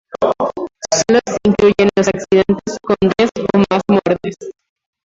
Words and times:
Sólo 0.91 1.19
se 1.27 1.37
incluyen 1.45 1.89
los 1.95 2.07
incidentes 2.07 2.77
con 2.81 2.95
diez 3.01 3.29
o 3.53 3.57
más 3.69 3.81
muertes. 3.87 4.35